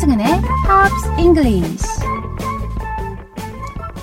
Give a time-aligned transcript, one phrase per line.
[0.00, 1.84] 차승은의 Pops English.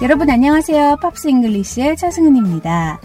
[0.04, 0.98] 여러분 안녕하세요.
[1.02, 3.00] Pops English의 차승은입니다.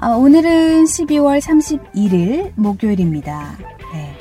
[0.00, 3.56] 어, 오늘은 12월 31일 목요일입니다.
[3.92, 4.16] 네.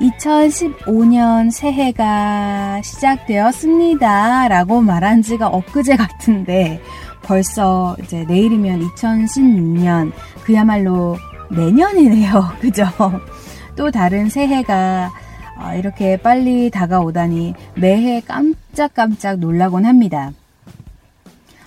[0.00, 4.48] 2015년 새해가 시작되었습니다.
[4.48, 6.82] 라고 말한 지가 엊그제 같은데
[7.22, 10.10] 벌써 이제 내일이면 2016년
[10.42, 11.16] 그야말로
[11.52, 12.52] 내년이네요.
[12.60, 12.84] 그죠?
[13.76, 15.12] 또 다른 새해가
[15.60, 20.32] 어, 이렇게 빨리 다가오다니 매해 깜짝깜짝 놀라곤 합니다.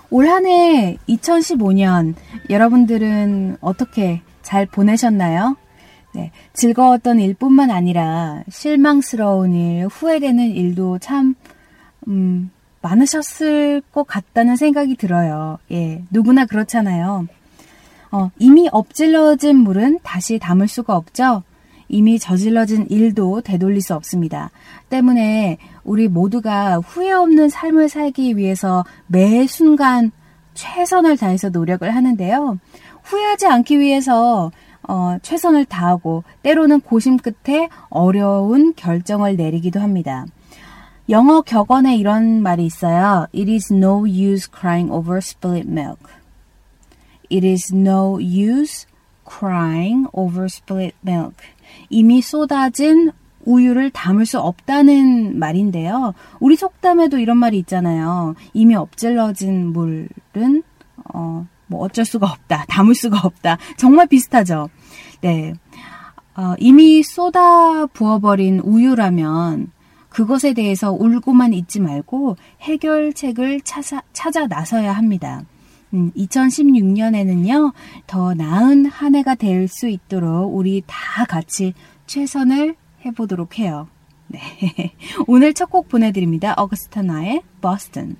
[0.09, 2.13] 올 한 해 2015년
[2.49, 5.57] 여러분들은 어떻게 잘 보내셨나요?
[6.13, 11.33] 네, 즐거웠던 일뿐만 아니라 실망스러운 일, 후회되는 일도 참
[12.07, 15.57] 음, 많으셨을 것 같다는 생각이 들어요.
[15.71, 17.27] 예, 누구나 그렇잖아요.
[18.11, 21.41] 어, 이미 엎질러진 물은 다시 담을 수가 없죠.
[21.94, 24.49] 이미 저질러진 일도 되돌릴 수 없습니다.
[24.89, 30.11] 때문에 우리 모두가 후회 없는 삶을 살기 위해서 매 순간
[30.55, 32.58] 최선을 다해서 노력을 하는데요.
[33.03, 34.52] 후회하지 않기 위해서
[34.88, 40.25] 어, 최선을 다하고 때로는 고심 끝에 어려운 결정을 내리기도 합니다.
[41.09, 43.28] 영어 격언에 이런 말이 있어요.
[43.35, 46.11] It is no use crying over spilled milk.
[47.30, 48.88] It is no use
[49.25, 51.35] crying over spilled milk.
[51.94, 53.11] 이미 쏟아진
[53.45, 56.13] 우유를 담을 수 없다는 말인데요.
[56.39, 58.35] 우리 속담에도 이런 말이 있잖아요.
[58.53, 60.63] 이미 엎질러진 물은
[61.13, 62.66] 어, 뭐 어쩔 수가 없다.
[62.67, 63.58] 담을 수가 없다.
[63.77, 64.69] 정말 비슷하죠.
[65.22, 65.53] 네.
[66.35, 69.72] 어, 이미 쏟아 부어버린 우유라면
[70.09, 75.44] 그것에 대해서 울고만 있지 말고 해결책을 찾아, 찾아 나서야 합니다.
[75.94, 77.73] 음, 2016년에는요,
[78.08, 81.73] 더 나은 한 해가 될 수 있도록 우리 다 같이
[82.08, 83.88] 최선을 해보도록 해요.
[84.27, 84.39] 네.
[85.27, 86.53] 오늘 첫 곡 보내드립니다.
[86.57, 88.16] 어거스타나의 버스턴.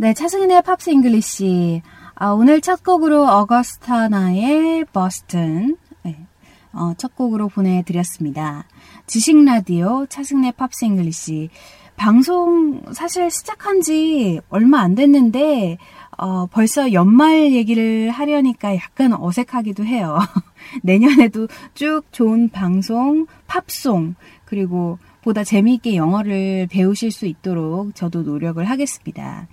[0.00, 1.82] 네, 차승은의 Pops English.
[2.14, 5.76] 아, 오늘 첫 곡으로 Augustana의 Boston.
[6.04, 6.16] 네,
[6.72, 8.64] 어, 첫 곡으로 보내드렸습니다.
[9.06, 11.50] 지식 라디오 차승은의 Pops English.
[11.96, 15.76] 방송 사실 시작한 지 얼마 안 됐는데,
[16.16, 20.18] 어, 벌써 연말 얘기를 하려니까 약간 어색하기도 해요.
[20.82, 24.14] 내년에도 쭉 좋은 방송, 팝송,
[24.46, 29.46] 그리고 보다 재미있게 영어를 배우실 수 있도록 저도 노력을 하겠습니다.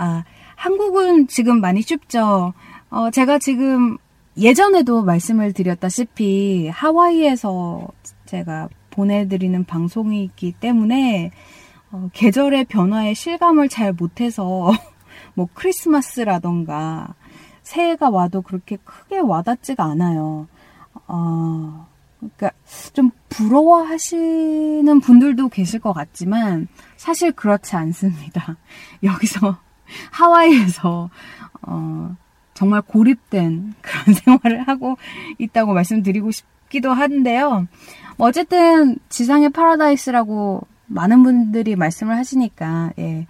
[0.00, 0.24] 아,
[0.56, 2.54] 한국은 지금 많이 춥죠.
[2.88, 3.98] 어, 제가 지금
[4.38, 7.86] 예전에도 말씀을 드렸다시피 하와이에서
[8.24, 11.32] 제가 보내드리는 방송이 있기 때문에
[11.92, 14.72] 어, 계절의 변화에 실감을 잘 못해서
[15.34, 17.14] 뭐 크리스마스라던가
[17.62, 20.48] 새해가 와도 그렇게 크게 와닿지가 않아요.
[21.08, 21.86] 어,
[22.18, 22.52] 그러니까
[22.94, 28.56] 좀 부러워하시는 분들도 계실 것 같지만 사실 그렇지 않습니다.
[29.02, 29.58] 여기서
[30.10, 31.10] 하와이에서
[31.62, 32.16] 어,
[32.54, 34.96] 정말 고립된 그런 생활을 하고
[35.38, 37.66] 있다고 말씀드리고 싶기도 한데요.
[38.18, 43.26] 어쨌든 지상의 파라다이스라고 많은 분들이 말씀을 하시니까 예,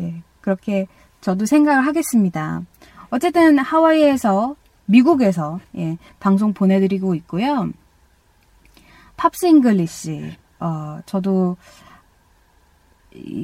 [0.00, 0.86] 예, 그렇게
[1.20, 2.62] 저도 생각을 하겠습니다.
[3.10, 4.56] 어쨌든 하와이에서
[4.86, 7.70] 미국에서 예, 방송 보내드리고 있고요.
[9.16, 11.87] Pops English 어, 저도 이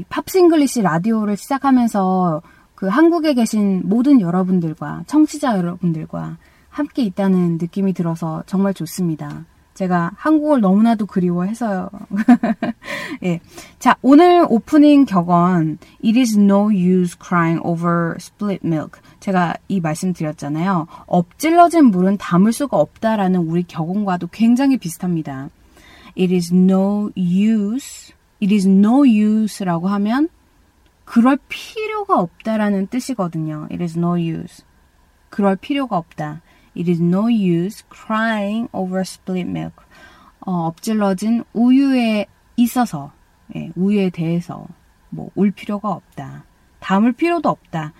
[0.08, 2.42] Pops English 라디오를 시작하면서
[2.74, 6.36] 그 한국에 계신 모든 여러분들과 청취자 여러분들과
[6.68, 9.44] 함께 있다는 느낌이 들어서 정말 좋습니다.
[9.74, 11.90] 제가 한국을 너무나도 그리워해서요.
[13.24, 13.40] 예.
[13.78, 19.00] 자, 오늘 오프닝 격언 It is no use crying over spilt milk.
[19.18, 20.86] 제가 이 말씀 드렸잖아요.
[21.06, 25.50] 엎질러진 물은 담을 수가 없다라는 우리 격언과도 굉장히 비슷합니다.
[26.16, 28.13] It is no use
[28.44, 30.28] it is no use라고 하면
[31.04, 33.68] 그럴 필요가 없다라는 뜻이거든요.
[33.70, 34.64] It is no use.
[35.30, 36.42] 그럴 필요가 없다.
[36.76, 39.76] It is no use crying over split milk.
[40.40, 42.26] 어, 엎질러진 우유에
[42.56, 43.12] 있어서,
[43.56, 44.66] 예, 우유에 대해서
[45.10, 46.44] 뭐 울 필요가 없다.
[46.80, 47.92] 담을 필요도 없다.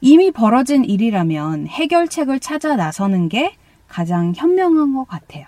[0.00, 3.56] 이미 벌어진 일이라면 해결책을 찾아 나서는 게
[3.88, 5.46] 가장 현명한 것 같아요.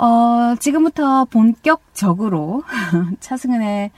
[0.00, 2.62] 어, 지금부터 본격적으로
[3.20, 3.90] 차승은의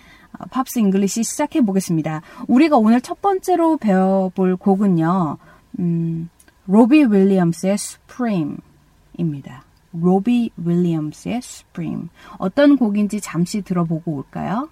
[0.50, 2.22] Pops English 시작해 보겠습니다.
[2.48, 5.38] 우리가 오늘 첫 번째로 배워볼 곡은요,
[5.78, 6.28] 음,
[6.66, 9.62] 로비 윌리엄스의 Supreme입니다.
[9.92, 12.08] 로비 윌리엄스의 Supreme.
[12.38, 14.70] 어떤 곡인지 잠시 들어보고 올까요?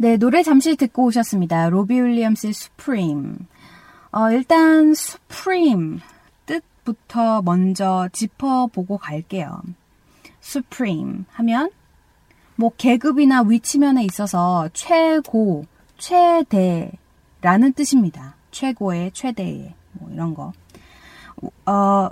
[0.00, 1.70] 네, 노래 잠시 듣고 오셨습니다.
[1.70, 3.34] 로비 윌리엄스의 Supreme.
[4.12, 5.98] 어, 일단 Supreme
[6.46, 9.60] 뜻부터 먼저 짚어보고 갈게요.
[10.40, 11.72] Supreme 하면
[12.54, 15.64] 뭐 계급이나 위치면에 있어서 최고,
[15.96, 18.36] 최대라는 뜻입니다.
[18.52, 20.52] 최고의, 최대의 뭐 이런 거.
[21.66, 22.08] 어,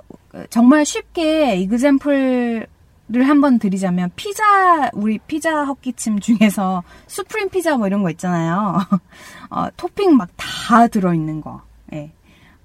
[0.50, 2.66] 정말 쉽게 이그샘플
[3.08, 8.78] 를 한번 드리자면 피자 우리 피자 헛기침 중에서 수프림 피자 뭐 이런 거 있잖아요.
[9.48, 10.28] 어, 토핑 막
[10.66, 11.62] 다 들어 있는 거.
[11.92, 12.10] 예.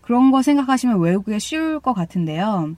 [0.01, 2.75] 그런 거 생각하시면 외우기가 쉬울 것 같은데요.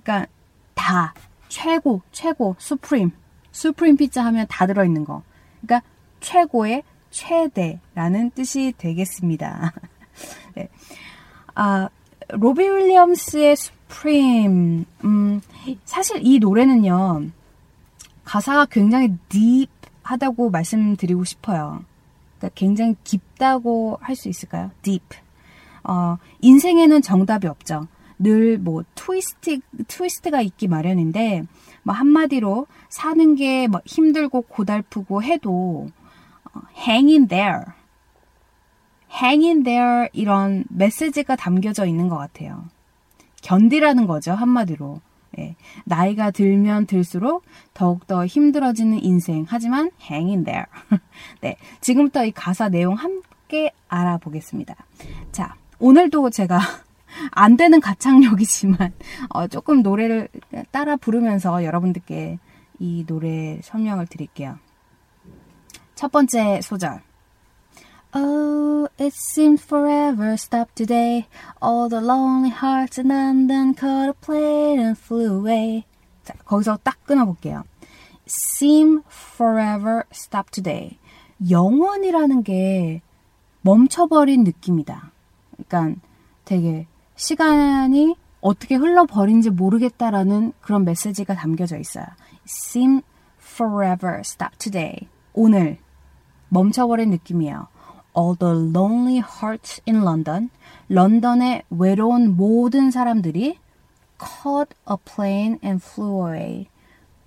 [0.00, 0.30] 그러니까
[0.74, 1.12] 다
[1.48, 3.10] 최고 최고 수프림
[3.50, 5.22] 수프림 피자 하면 다 들어 있는 거.
[5.60, 5.84] 그러니까
[6.20, 9.72] 최고의 최대라는 뜻이 되겠습니다.
[10.54, 10.68] 네.
[11.56, 11.88] 아
[12.28, 14.84] 로비 윌리엄스의 Supreme.
[15.04, 15.42] 음,
[15.84, 17.26] 사실 이 노래는요,
[18.24, 21.84] 가사가 굉장히 deep하다고 말씀드리고 싶어요.
[22.38, 24.70] 그러니까 굉장히 깊다고 할 수 있을까요?
[24.82, 25.04] deep.
[25.84, 27.86] 어, 인생에는 정답이 없죠.
[28.18, 31.42] 늘 뭐 트위스트 트위스트가 있기 마련인데
[31.82, 35.88] 뭐 한마디로 사는 게 뭐 힘들고 고달프고 해도
[36.54, 37.62] 어, hang in there.
[39.12, 42.64] hang in there 이런 메시지가 담겨져 있는 것 같아요.
[43.42, 45.00] 견디라는 거죠, 한마디로.
[45.38, 47.44] 예, 나이가 들면 들수록
[47.74, 49.44] 더욱더 힘들어지는 인생.
[49.48, 50.64] 하지만 hang in there.
[51.40, 54.74] 네, 지금부터 이 가사 내용 함께 알아보겠습니다.
[55.32, 56.58] 자, 오늘도 제가
[57.32, 58.92] 안 되는 가창력이지만
[59.30, 60.28] 어, 조금 노래를
[60.70, 62.38] 따라 부르면서 여러분들께
[62.78, 64.58] 이 노래 설명을 드릴게요.
[65.94, 67.00] 첫 번째 소절.
[68.14, 71.28] Oh, it seemed forever stopped today.
[71.62, 75.84] All the lonely hearts in London caught a plane and flew away.
[76.22, 77.64] 자, 거기서 딱 끊어볼게요.
[78.26, 80.98] seem forever stopped today.
[81.48, 83.00] 영원이라는 게
[83.62, 85.10] 멈춰버린 느낌이다.
[85.56, 86.00] 그러니까
[86.44, 86.86] 되게
[87.16, 92.04] 시간이 어떻게 흘러버린지 모르겠다라는 그런 메시지가 담겨져 있어요.
[92.46, 93.00] seem
[93.40, 95.08] forever stopped today.
[95.32, 95.78] 오늘
[96.50, 97.68] 멈춰버린 느낌이에요.
[98.14, 100.50] All the lonely hearts in London.
[100.88, 103.58] 런던의 외로운 모든 사람들이
[104.18, 106.68] caught a plane and flew away.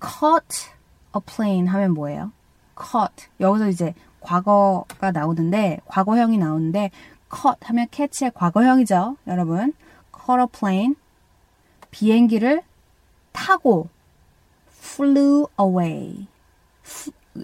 [0.00, 0.70] caught
[1.14, 2.32] a plane 하면 뭐예요?
[2.76, 3.28] caught.
[3.40, 6.90] 여기서 이제 과거가 나오는데, 과거형이 나오는데,
[7.34, 9.72] caught 하면 catch의 과거형이죠, 여러분.
[10.14, 10.94] caught a plane.
[11.90, 12.62] 비행기를
[13.32, 13.88] 타고
[14.68, 16.26] flew away.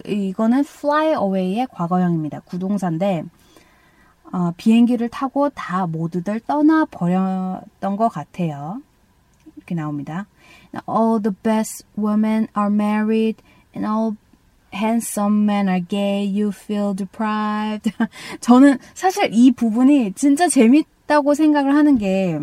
[0.06, 2.40] 이거는 fly away의 과거형입니다.
[2.40, 3.24] 구동사인데
[4.32, 8.80] 어, 비행기를 타고 다 모두들 떠나 버렸던 것 같아요.
[9.56, 10.26] 이렇게 나옵니다.
[10.88, 13.42] All the best women are married
[13.76, 14.16] and all
[14.74, 16.24] handsome men are gay.
[16.24, 17.92] You feel deprived.
[18.40, 22.38] 저는 사실 이 부분이 진짜 재밌다고 생각을 하는 게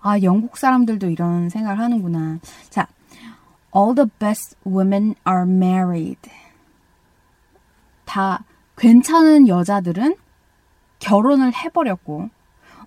[0.00, 2.38] 아, 영국 사람들도 이런 생각을 하는구나.
[2.70, 2.86] 자,
[3.76, 6.30] All the best women are married.
[8.06, 8.44] 다
[8.78, 10.16] 괜찮은 여자들은
[10.98, 12.30] 결혼을 해버렸고,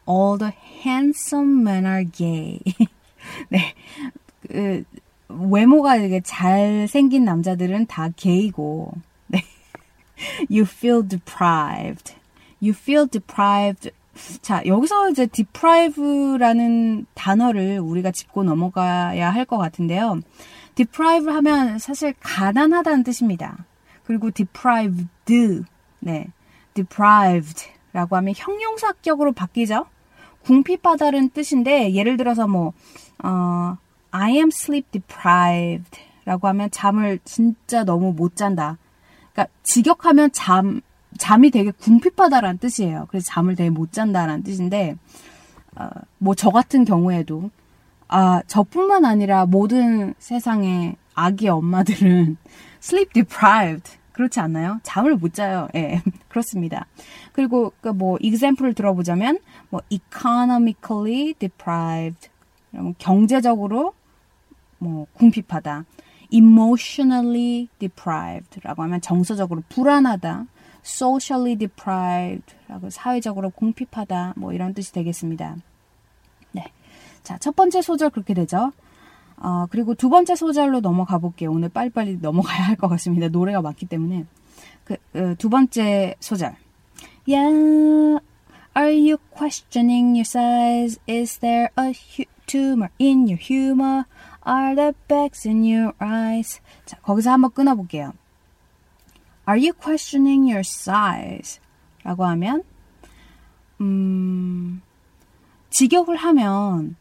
[0.10, 0.51] all the
[0.84, 2.60] handsome men are gay.
[3.50, 3.75] 네.
[4.48, 4.84] 그,
[5.27, 8.93] 외모가 되게 잘생긴 남자들은 다 게이고,
[9.27, 9.43] 네.
[10.50, 12.15] You feel deprived.
[12.62, 13.91] You feel deprived.
[14.41, 20.22] 자, 여기서 이제 deprive라는 단어를 우리가 짚고 넘어가야 할 것 같은데요.
[20.79, 23.65] Deprive 하면 사실 가난하다는 뜻입니다.
[24.05, 25.63] 그리고 deprived,
[26.00, 26.27] 네,
[26.74, 29.86] deprived라고 하면 형용사격으로 바뀌죠.
[30.45, 32.71] 궁핍하다는 뜻인데 예를 들어서 뭐
[33.21, 33.77] 어,
[34.12, 38.77] I am sleep deprived라고 하면 잠을 진짜 너무 못 잔다.
[39.33, 40.79] 그러니까 직역하면 잠
[41.17, 43.07] 잠이 되게 궁핍하다라는 뜻이에요.
[43.09, 44.95] 그래서 잠을 되게 못 잔다라는 뜻인데
[45.75, 47.51] 어, 뭐 저 같은 경우에도
[48.10, 52.38] 아, 저뿐만 아니라 모든 세상의 아기 엄마들은
[52.82, 53.98] sleep deprived.
[54.12, 54.80] 그렇지 않나요?
[54.84, 55.70] 잠을 못 자요.
[55.75, 56.88] 예, 네, 그렇습니다.
[57.32, 59.39] 그리고 그 뭐 example을 들어보자면
[59.70, 62.30] 뭐 economically deprived.
[62.98, 63.94] 경제적으로
[64.80, 65.86] 뭐 궁핍하다.
[66.32, 70.46] emotionally deprived라고 하면 정서적으로 불안하다.
[70.84, 74.34] socially deprived라고 사회적으로 궁핍하다.
[74.38, 75.56] 뭐 이런 뜻이 되겠습니다.
[77.29, 78.71] 자, 첫 번째 소절 그렇게 되죠.
[79.38, 81.51] 어, 그리고 두 번째 소절로 넘어가 볼게요.
[81.51, 83.27] 오늘 빨리빨리 넘어가야 할 것 같습니다.
[83.27, 84.25] 노래가 많기 때문에.
[84.83, 86.55] 그, 그, 두 번째 소절.
[87.27, 88.19] Yeah,
[88.75, 91.00] are you questioning your size?
[91.07, 91.93] Is there a
[92.48, 94.05] tumor in your humor?
[94.43, 96.59] Are the bags in your eyes?
[96.88, 98.13] 자, 거기서 한번 끊어볼게요.
[99.48, 101.62] Are you questioning your size?
[102.01, 102.63] 라고 하면,
[103.81, 104.81] 음,
[105.69, 106.95] 직역을 하면,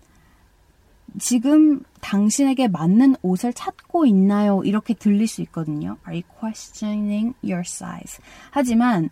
[1.19, 4.62] 지금 당신에게 맞는 옷을 찾고 있나요?
[4.65, 5.97] 이렇게 들릴 수 있거든요.
[6.07, 8.23] Are you questioning your size?
[8.50, 9.11] 하지만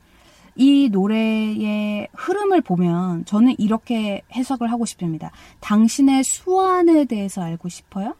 [0.54, 5.30] 이 노래의 흐름을 보면 저는 이렇게 해석을 하고 싶습니다.
[5.60, 8.14] 당신의 수완에 대해서 알고 싶어요?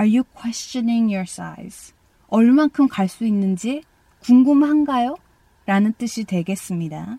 [0.00, 1.94] Are you questioning your size?
[2.28, 3.82] 얼만큼 갈 수 있는지
[4.20, 5.16] 궁금한가요?
[5.66, 7.18] 라는 뜻이 되겠습니다.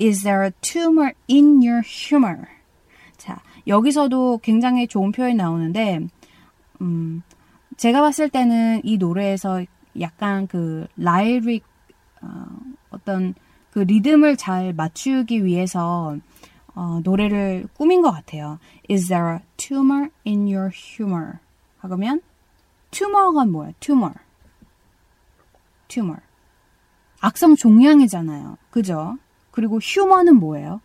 [0.00, 2.46] Is there a tumor in your humor?
[3.16, 6.00] 자, 여기서도 굉장히 좋은 표현이 나오는데,
[6.80, 7.22] 음,
[7.76, 9.64] 제가 봤을 때는 이 노래에서
[10.00, 11.64] 약간 그 라이릭,
[12.22, 12.46] 어,
[12.90, 13.34] 어떤
[13.70, 16.16] 그 리듬을 잘 맞추기 위해서
[16.74, 18.58] 어, 노래를 꾸민 것 같아요.
[18.90, 21.38] Is there a tumor in your humor?
[21.78, 22.20] 하면
[22.90, 23.72] tumor가 뭐야?
[23.80, 24.14] tumor.
[25.88, 26.20] tumor.
[27.20, 28.58] 악성 종양이잖아요.
[28.70, 29.16] 그죠?
[29.50, 30.80] 그리고 휴머는 뭐예요?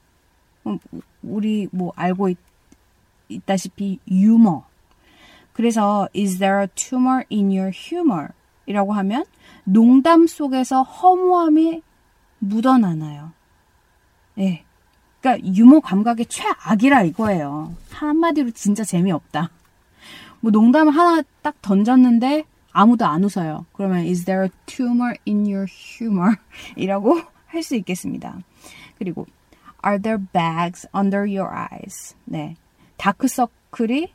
[1.22, 2.38] 우리 뭐 알고 있,
[3.32, 4.66] 있다시피 유머.
[5.54, 8.30] 그래서 is there a tumor in your humor?
[8.66, 9.26] 이라고 하면
[9.64, 11.82] 농담 속에서 허무함이
[12.40, 13.34] 묻어나나요.
[14.40, 14.64] 예.
[15.20, 17.76] 그러니까 유머 감각의 최악이라 이거예요.
[17.92, 19.52] 한마디로 진짜 재미없다.
[20.40, 23.66] 뭐 농담을 하나 딱 던졌는데 아무도 안 웃어요.
[23.74, 26.38] 그러면 is there a tumor in your humor?
[26.76, 28.40] 이라고 할 수 있겠습니다.
[28.98, 29.28] 그리고
[29.86, 32.16] are there bags under your eyes?
[32.26, 32.56] 네.
[33.02, 34.14] 다크서클이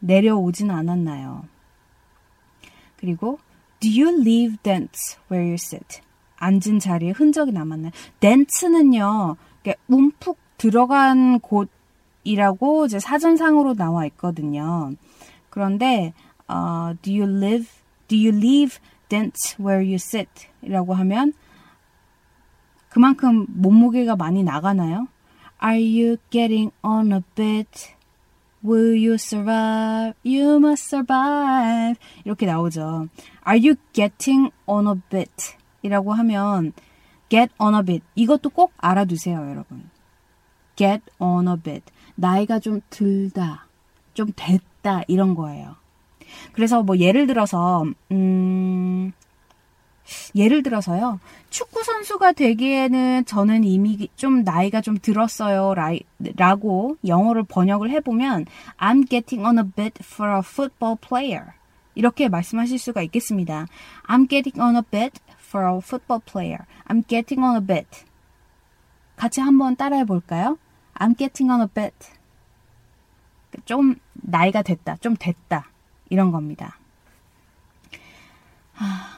[0.00, 1.46] 내려오진 않았나요?
[2.98, 3.38] 그리고
[3.80, 6.02] do you leave dents where you sit?
[6.36, 7.90] 앉은 자리에 흔적이 남았나요?
[8.20, 9.36] dents는요.
[9.88, 14.92] 움푹 들어간 곳이라고 이제 사전상으로 나와 있거든요.
[15.48, 16.12] 그런데
[16.50, 17.70] uh, do you live
[18.08, 18.78] do you leave
[19.08, 20.48] dents where you sit?
[20.60, 21.32] 이라고 하면
[22.90, 25.08] 그만큼 몸무게가 많이 나가나요?
[25.64, 27.94] Are you getting on a bit?
[28.64, 30.14] Will you survive?
[30.24, 31.98] You must survive.
[32.24, 33.08] 이렇게 나오죠.
[33.46, 35.56] Are you getting on a bit?
[35.82, 36.72] 이라고 하면
[37.28, 38.04] get on a bit.
[38.14, 39.90] 이것도 꼭 알아두세요, 여러분.
[40.76, 41.84] get on a bit.
[42.14, 43.66] 나이가 좀 들다,
[44.14, 45.76] 좀 됐다, 이런 거예요.
[46.52, 49.12] 그래서 뭐 예를 들어서, 음,
[50.34, 51.20] 예를 들어서요.
[51.50, 55.74] 축구 선수가 되기에는 저는 이미 좀 나이가 좀 들었어요.
[56.36, 58.46] 라고 영어를 번역을 해보면
[58.78, 61.52] I'm getting on a bit for a football player.
[61.94, 63.66] 이렇게 말씀하실 수가 있겠습니다.
[64.06, 66.60] I'm getting on a bit for a football player.
[66.86, 68.04] I'm getting on a bit.
[69.16, 70.58] 같이 한번 따라해 볼까요?
[70.94, 71.94] I'm getting on a bit.
[73.66, 74.96] 좀 나이가 됐다.
[74.96, 75.68] 좀 됐다.
[76.08, 76.78] 이런 겁니다.
[78.72, 79.11] 하...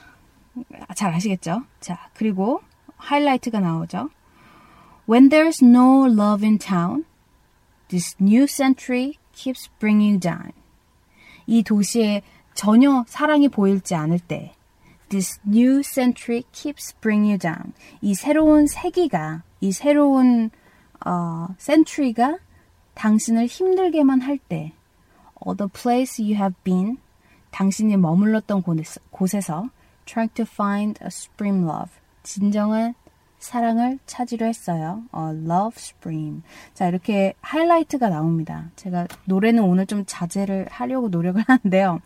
[0.94, 1.62] 잘 아시겠죠?
[1.80, 2.60] 자, 그리고
[2.96, 4.10] 하이라이트가 나오죠.
[5.08, 7.04] When there's no love in town,
[7.88, 10.52] this new century keeps bringing down.
[11.46, 12.22] 이 도시에
[12.54, 14.54] 전혀 사랑이 보이지 않을 때,
[15.10, 17.72] this new century keeps bringing down.
[18.00, 20.50] 이 새로운 세기가, 이 새로운
[21.04, 22.38] 어, century가
[22.94, 24.72] 당신을 힘들게만 할 때,
[25.40, 26.96] or the place you have been,
[27.50, 28.62] 당신이 머물렀던
[29.10, 29.68] 곳에서
[30.04, 31.90] trying to find a supreme love.
[32.22, 32.94] 진정한
[33.38, 35.02] 사랑을 찾으려 했어요.
[35.12, 36.42] 어, love supreme.
[36.72, 38.70] 자, 이렇게 하이라이트가 나옵니다.
[38.76, 42.00] 제가 노래는 오늘 좀 자제를 하려고 노력을 하는데요.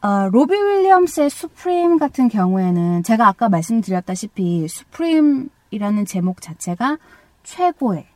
[0.00, 6.98] 어, 로비 윌리엄스의 Supreme 같은 경우에는 제가 아까 말씀드렸다시피 Supreme이라는 제목 자체가
[7.42, 8.06] 최고의,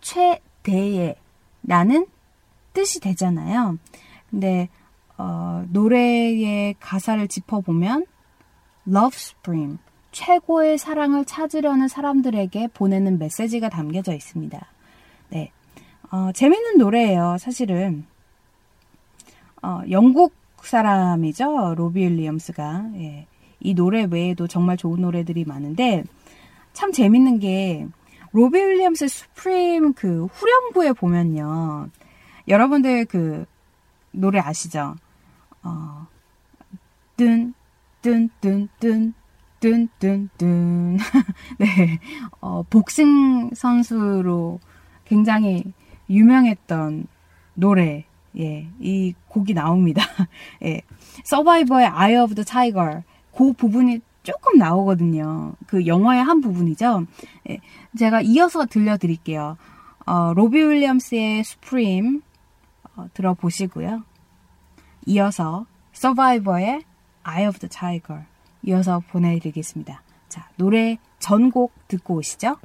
[0.00, 1.16] 최대의
[1.64, 2.06] 라는
[2.72, 3.78] 뜻이 되잖아요.
[4.30, 4.68] 근데
[5.18, 8.06] 어, 노래의 가사를 짚어보면
[8.86, 9.76] Love Supreme,
[10.12, 14.66] 최고의 사랑을 찾으려는 사람들에게 보내는 메시지가 담겨져 있습니다.
[15.30, 15.52] 네,
[16.10, 17.36] 어, 재밌는 노래예요.
[17.38, 18.06] 사실은
[19.62, 20.32] 어, 영국
[20.62, 21.74] 사람이죠.
[21.76, 23.26] 로비 윌리엄스가 예,
[23.60, 26.04] 이 노래 외에도 정말 좋은 노래들이 많은데
[26.72, 27.86] 참 재밌는 게
[28.32, 31.88] 로비 윌리엄스 수프림 그 후렴구에 보면요.
[32.46, 33.44] 여러분들 그
[34.12, 34.94] 노래 아시죠?
[35.68, 36.06] 어,
[37.16, 37.52] 뜬,
[38.00, 39.12] 뜬, 뜬, 뜬,
[39.60, 40.98] 뜬, 뜬, 뜬.
[41.58, 42.00] 네,
[42.40, 44.60] 어, 복싱 선수로
[45.04, 45.64] 굉장히
[46.08, 47.06] 유명했던
[47.54, 48.06] 노래,
[48.38, 50.02] 예, 이 곡이 나옵니다.
[50.64, 50.80] 예,
[51.24, 53.02] 서바이버의 Eye of the Tiger.
[53.36, 55.54] 그 부분이 조금 나오거든요.
[55.66, 57.06] 그 영화의 한 부분이죠.
[57.50, 57.58] 예,
[57.98, 59.56] 제가 이어서 들려드릴게요.
[60.06, 62.20] 어, 로비 윌리엄스의 Supreme
[62.96, 64.04] 어, 들어보시고요.
[65.08, 66.82] 이어서 서바이버의
[67.26, 68.24] Eye of the Tiger
[68.62, 70.02] 이어서 보내드리겠습니다.
[70.28, 72.58] 자, 노래 전곡 듣고 오시죠.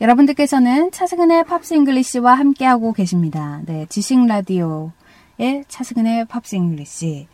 [0.00, 3.60] 여러분들께서는 차승은의 Pops English와 함께하고 계십니다.
[3.66, 7.28] 네, 지식 라디오의 차승은의 Pops English.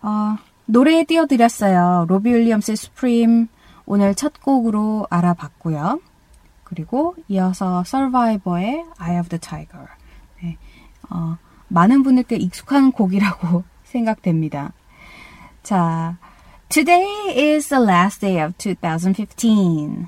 [0.00, 2.06] 어, 노래 띄워드렸어요.
[2.08, 3.48] 로비 윌리엄스의 Supreme
[3.84, 6.00] 오늘 첫 곡으로 알아봤고요.
[6.64, 9.86] 그리고 이어서 서바이버의 Eye of the Tiger.
[10.42, 10.56] 네,
[11.10, 11.36] 어,
[11.68, 14.72] 많은 분들께 익숙한 곡이라고 생각됩니다.
[15.62, 16.16] 자,
[16.70, 20.06] Today is the last day of 2015.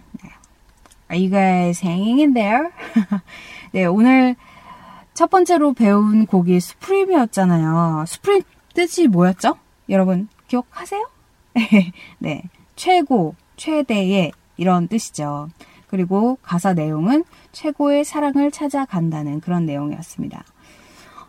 [1.15, 2.71] Are you guys hanging in there?
[3.71, 4.35] 네, 오늘
[5.15, 8.05] 첫 번째로 배운 곡이 스프림이었잖아요.
[8.09, 8.43] 스프림
[8.75, 9.55] 뜻이 뭐였죠?
[9.91, 11.09] 여러분 기억하세요?
[12.19, 12.43] 네,
[12.75, 15.51] 최고, 최대의 이런 뜻이죠.
[15.87, 20.43] 그리고 가사 내용은 최고의 사랑을 찾아간다는 그런 내용이었습니다.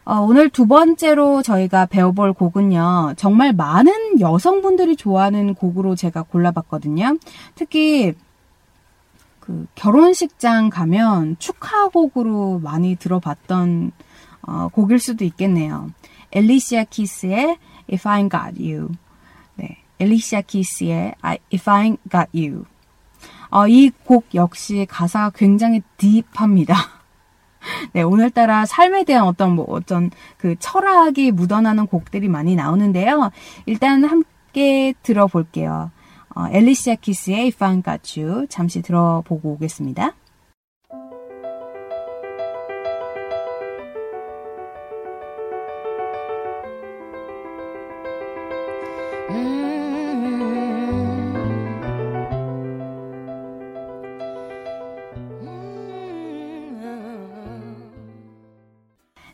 [0.06, 7.18] 어, 오늘 두 번째로 저희가 배워볼 곡은요, 정말 많은 여성분들이 좋아하는 곡으로 제가 골라봤거든요.
[7.54, 8.16] 특히
[9.46, 13.92] 그 결혼식장 가면 축하곡으로 많이 들어봤던
[14.42, 15.90] 어, 곡일 수도 있겠네요.
[16.32, 17.58] 엘리시아 키스의
[17.92, 18.90] If I Got You.
[19.56, 21.16] 네, 엘리시아 키스의
[21.54, 22.66] If I Got You.
[23.52, 26.76] 어, 이 곡 역시 가사가 굉장히 딥합니다.
[27.94, 33.32] 네, 오늘따라 삶에 대한 어떤 뭐 어떤 그 철학이 묻어나는 곡들이 많이 나오는데요.
[33.66, 35.92] 일단 함께 들어볼게요.
[36.36, 40.14] 어, 엘리시아 키스의 If I Got You 잠시 들어보고 오겠습니다.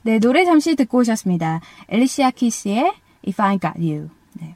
[0.03, 1.61] 네, 노래 잠시 듣고 오셨습니다.
[1.89, 2.93] 엘리시아 키스의
[3.27, 4.09] If I Got You.
[4.33, 4.55] 네.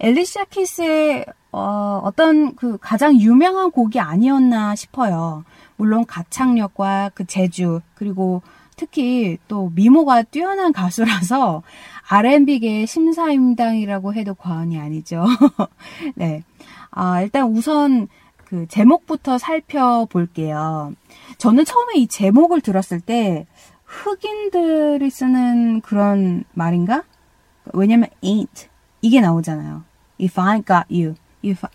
[0.00, 5.44] 엘리시아 키스의 어, 어떤 그 가장 유명한 곡이 아니었나 싶어요.
[5.76, 8.42] 물론 가창력과 그 재주 그리고
[8.76, 11.62] 특히 또 미모가 뛰어난 가수라서
[12.08, 15.24] R&B계 심사임당이라고 해도 과언이 아니죠.
[16.16, 16.42] 네.
[16.90, 18.08] 아, 일단 우선
[18.44, 20.92] 그 제목부터 살펴볼게요.
[21.38, 23.46] 저는 처음에 이 제목을 들었을 때
[23.84, 27.02] 흑인들이 쓰는 그런 말인가?
[27.72, 28.68] 왜냐면 ain't
[29.00, 29.84] 이게 나오잖아요.
[30.20, 31.14] If I got you.
[31.44, 31.66] If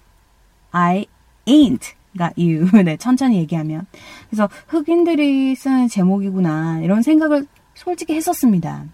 [0.71, 1.05] I
[1.47, 2.69] ain't got you.
[2.83, 3.87] 네, 천천히 얘기하면.
[4.29, 6.79] 그래서 흑인들이 쓰는 제목이구나.
[6.81, 8.85] 이런 생각을 솔직히 했었습니다.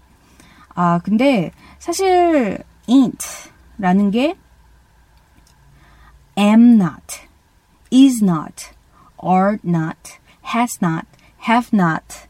[0.74, 4.36] 아, 근데 사실 ain't 라는 게
[6.36, 7.20] am not,
[7.92, 8.70] is not,
[9.22, 10.18] are not,
[10.54, 11.06] has not,
[11.48, 12.28] have not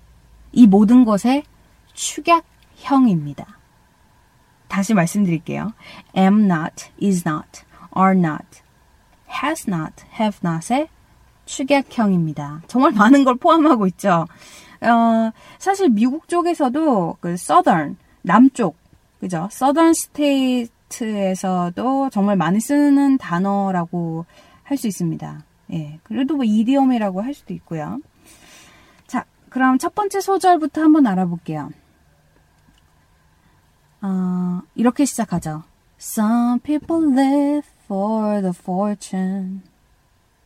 [0.52, 1.44] 이 모든 것의
[1.92, 3.59] 축약형입니다.
[4.68, 5.72] 다시 말씀드릴게요.
[6.16, 7.64] am not, is not,
[7.96, 8.62] are not,
[9.42, 10.88] has not, have not의
[11.46, 12.62] 축약형입니다.
[12.66, 14.26] 정말 많은 걸 포함하고 있죠.
[14.80, 18.76] 어, 사실 미국 쪽에서도 그 southern, 남쪽,
[19.20, 19.48] 그죠?
[19.50, 19.90] southern
[20.90, 24.26] state에서도 정말 많이 쓰는 단어라고
[24.62, 25.44] 할 수 있습니다.
[25.72, 26.00] 예.
[26.02, 28.00] 그래도 뭐 이디엄이라고 할 수도 있고요.
[29.07, 31.70] 자, 그럼 첫 번째 소절부터 한번 알아볼게요.
[34.02, 35.62] 어, 이렇게 시작하죠.
[35.98, 39.62] Some people live for the fortune.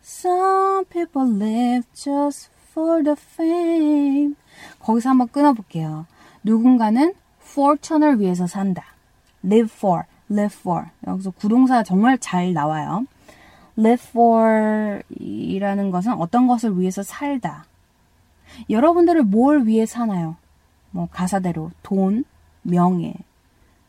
[0.03, 4.35] Some people live just for the fame.
[4.81, 6.07] 거기서 한번 끊어볼게요.
[6.43, 8.85] 누군가는 fortune을 위해서 산다.
[9.45, 10.87] live for, live for.
[11.07, 13.07] 여기서 구동사 정말 잘 나와요.
[13.77, 17.67] live for 이라는 것은 어떤 것을 위해서 살다.
[18.71, 20.37] 여러분들을 뭘 위해 사나요?
[20.91, 22.25] 뭐 가사대로 돈,
[22.63, 23.15] 명예,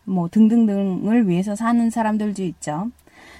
[0.04, 2.92] 뭐 등등등을 위해서 사는 사람들도 있죠.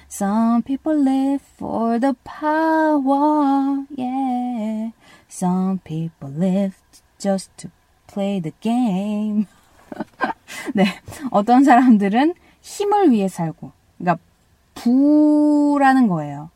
[0.08, 4.90] Some people live for the power, yeah.
[5.28, 6.74] Some people live
[7.18, 7.70] just to
[8.06, 9.46] play the game.
[10.74, 10.84] 네,
[11.30, 14.22] 어떤 사람들은 힘을 위해 살고, 그러니까
[14.74, 16.50] 부라는 거예요.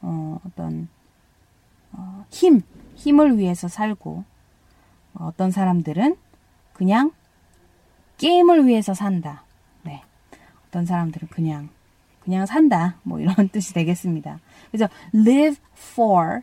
[0.00, 0.88] 어, 어떤
[1.92, 2.62] 어, 힘,
[2.96, 4.24] 힘을 위해서 살고
[5.14, 6.16] 어 떤 사람들은
[6.72, 7.12] 그냥
[8.18, 9.42] 게임을 위해서 산다.
[9.82, 10.02] 네.
[10.68, 11.68] 어떤 사람들은 그냥
[12.28, 12.96] 그냥 산다.
[13.02, 14.38] 뭐 이런 뜻이 되겠습니다.
[14.70, 15.56] 그래서 live
[15.94, 16.42] for,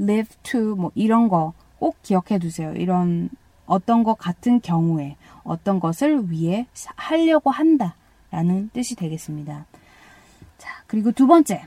[0.00, 2.72] live to 뭐 이런 거 꼭 기억해 두세요.
[2.72, 3.28] 이런
[3.66, 7.94] 어떤 것 같은 경우에 어떤 것을 위해 하려고 한다.
[8.30, 9.66] 라는 뜻이 되겠습니다.
[10.58, 11.64] 자, 그리고 두 번째.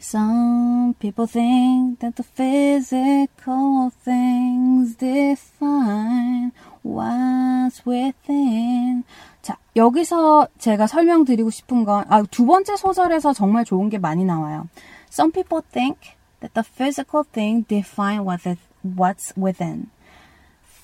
[0.00, 6.52] Some people think that the physical things define
[6.84, 9.04] what's within.
[9.42, 14.68] 자, 여기서 제가 설명드리고 싶은 건, 아, 두 번째 소절에서 정말 좋은 게 많이 나와요.
[15.10, 19.90] Some people think that the physical thing define what's within.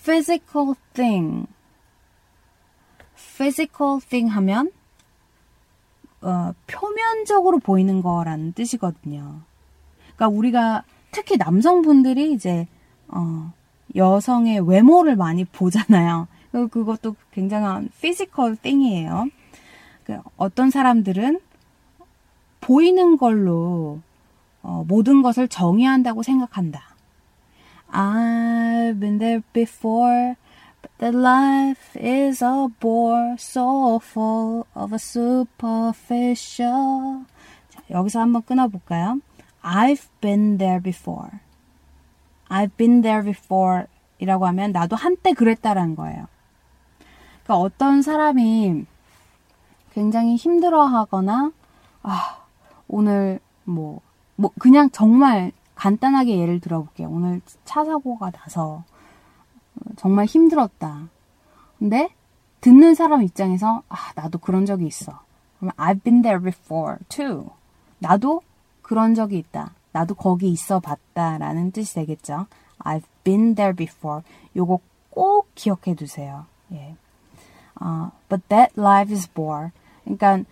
[0.03, 1.47] Physical thing.
[3.15, 4.71] Physical thing 하면
[6.23, 9.43] 어, 표면적으로 보이는 거라는 뜻이거든요.
[10.17, 12.67] 그러니까 우리가 특히 남성분들이 이제
[13.09, 13.53] 어,
[13.97, 16.29] 여성의 외모를 많이 보잖아요.
[16.53, 17.91] 그것도 굉장한
[18.63, 19.29] thing이에요.
[20.05, 21.41] 그 어떤 사람들은
[22.61, 24.01] 보이는 걸로
[24.63, 26.83] 어, 모든 것을 정의한다고 생각한다.
[27.91, 30.35] I've been there before.
[30.99, 36.47] that life is a bore so full of a superficial.
[37.69, 39.21] 자, 여기서 한번 끊어볼까요?
[39.63, 41.41] I've been there before.
[42.49, 43.85] I've been there before
[44.19, 46.27] 이라고 하면 나도 한때 그랬다라는 거예요.
[47.45, 48.87] 그러니까 어떤 사람이
[49.93, 51.53] 굉장히 힘들어 하거나,
[52.03, 52.45] 아,
[52.89, 54.01] 오늘 뭐,
[54.37, 57.09] 뭐, 그냥 정말 간단하게 예를 들어 볼게요.
[57.11, 58.85] 오늘 차 사고가 나서
[59.97, 61.09] 정말 힘들었다.
[61.79, 62.09] 근데
[62.61, 65.21] 듣는 사람 입장에서 아, 나도 그런 적이 있어.
[65.77, 67.51] I've been there before too.
[67.99, 68.43] 나도
[68.83, 69.73] 그런 적이 있다.
[69.97, 72.47] 나도 거기 있어 봤다라는 뜻이 되겠죠.
[72.81, 74.23] I've been there before.
[74.55, 76.45] 요거 꼭 기억해 두세요.
[76.73, 76.95] 예.
[77.81, 79.71] 어, but that life is bore.
[80.05, 80.43] 그러니까,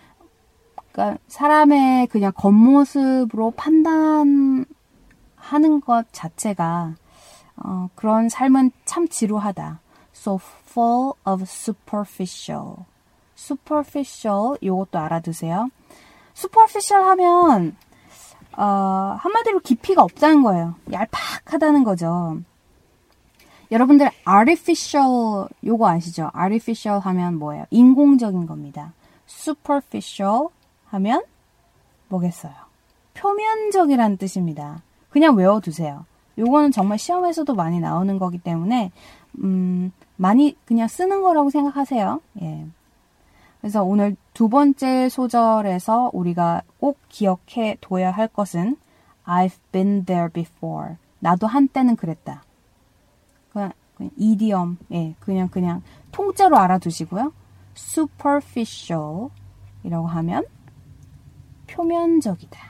[0.92, 4.64] 그러니까 사람의 그냥 겉모습으로 판단하는
[5.84, 6.94] 것 자체가
[7.56, 9.80] 어, 그런 삶은 참 지루하다.
[10.14, 10.38] So
[10.70, 12.86] full of superficial.
[13.36, 15.68] superficial 요것도 알아두세요.
[16.34, 17.76] superficial 하면
[18.56, 20.74] 어, 한마디로 깊이가 없다는 거예요.
[20.92, 22.38] 얄팍하다는 거죠.
[23.70, 26.30] 여러분들 artificial 요거 아시죠?
[26.36, 27.64] artificial 하면 뭐예요?
[27.70, 28.92] 인공적인 겁니다.
[29.28, 30.48] superficial
[30.86, 31.22] 하면
[32.08, 32.52] 뭐겠어요?
[33.14, 34.82] 표면적이란 뜻입니다.
[35.10, 36.04] 그냥 외워두세요.
[36.38, 38.90] 요거는 정말 시험에서도 많이 나오는 거기 때문에
[39.42, 42.20] 음, 많이 그냥 쓰는 거라고 생각하세요.
[42.42, 42.66] 예.
[43.64, 48.76] 그래서 오늘 두 번째 소절에서 우리가 꼭 기억해 둬야 할 것은
[49.24, 50.96] I've been there before.
[51.18, 52.44] 나도 한때는 그랬다.
[53.50, 57.32] 그냥, 그냥 이디엄, 예, 그냥 그냥 통째로 알아두시고요.
[57.74, 59.30] superficial
[59.82, 60.44] 이라고 하면
[61.66, 62.60] 표면적이다.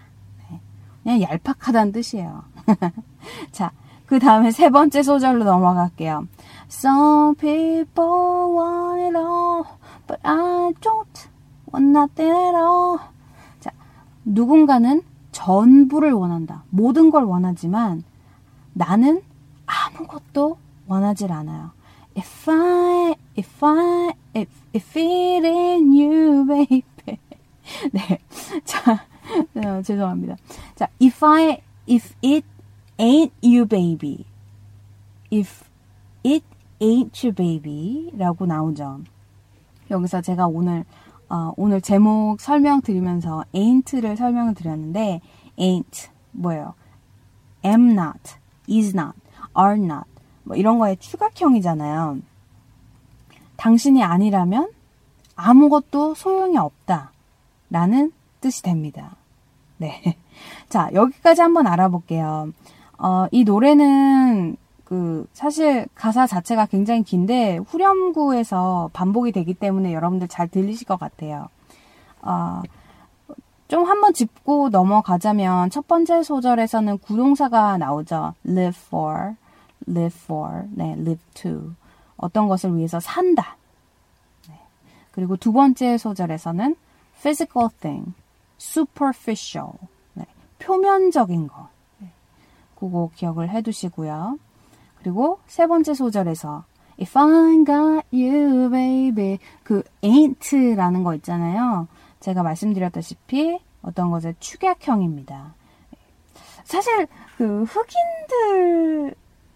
[0.48, 0.60] 네.
[1.02, 2.44] 그냥 얄팍하다는 뜻이에요.
[3.50, 3.72] 자,
[4.06, 6.28] 그 다음에 세 번째 소절로 넘어갈게요.
[6.68, 9.64] Some people want it all,
[10.06, 11.28] but I don't
[11.72, 12.98] want nothing at all.
[13.60, 13.70] 자,
[14.24, 16.64] 누군가는 전부를 원한다.
[16.70, 18.04] 모든 걸 원하지만
[18.72, 19.22] 나는
[19.66, 21.70] 아무것도 원하질 않아요.
[22.16, 27.18] If I, if I, if, if it ain't you, baby.
[27.92, 28.18] 네.
[28.64, 29.04] 자,
[29.56, 30.36] 어, 죄송합니다.
[30.76, 32.46] 자, if I, if it
[32.98, 34.26] ain't you baby.
[35.32, 35.64] If
[36.24, 36.44] it
[36.80, 39.00] ain't you baby 라고 나오죠.
[39.90, 40.84] 여기서 제가 오늘
[41.28, 45.20] 어, 오늘 제목 설명 드리면서 ain't를 설명을 드렸는데
[45.58, 46.74] ain't 뭐예요?
[47.64, 48.34] am not,
[48.68, 49.16] is not,
[49.58, 50.04] are not
[50.44, 52.18] 뭐 이런 거에 추각형이잖아요.
[53.56, 54.70] 당신이 아니라면
[55.36, 57.12] 아무것도 소용이 없다
[57.70, 59.16] 라는 뜻이 됩니다.
[59.78, 60.16] 네.
[60.68, 62.52] 자, 여기까지 한번 알아볼게요.
[62.98, 70.48] 어, 이 노래는 그 사실 가사 자체가 굉장히 긴데 후렴구에서 반복이 되기 때문에 여러분들 잘
[70.48, 71.48] 들리실 것 같아요.
[72.20, 72.62] 어,
[73.68, 78.34] 좀 한번 짚고 넘어가자면 첫 번째 소절에서는 구동사가 나오죠.
[78.46, 79.34] live for,
[79.88, 81.72] live for, 네, live to.
[82.16, 83.56] 어떤 것을 위해서 산다.
[84.48, 84.54] 네.
[85.12, 86.76] 그리고 두 번째 소절에서는
[87.16, 88.12] physical thing,
[88.60, 89.72] superficial,
[90.12, 90.26] 네,
[90.58, 91.68] 표면적인 것.
[92.78, 94.38] 그거 기억을 해두시고요.
[95.04, 96.64] 그리고 세 번째 소절에서
[96.98, 101.86] If I got you, baby 그 ain't라는 거 있잖아요.
[102.20, 105.54] 제가 말씀드렸다시피 어떤 것의 축약형입니다.
[106.64, 107.64] 사실 그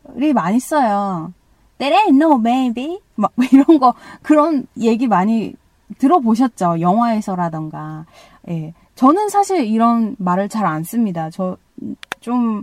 [0.05, 1.33] 흑인들이 많이 써요.
[1.79, 3.01] That ain't no baby.
[3.15, 5.55] 막 이런 거 그런 얘기 많이
[5.97, 6.81] 들어보셨죠?
[6.81, 8.05] 영화에서라던가.
[8.51, 8.75] 예.
[8.97, 11.31] 저는 사실 이런 말을 잘 안 씁니다.
[11.31, 11.57] 저
[12.21, 12.63] 좀